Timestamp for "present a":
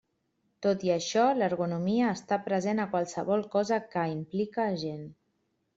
2.49-2.91